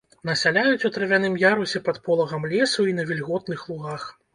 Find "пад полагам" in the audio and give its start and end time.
1.91-2.51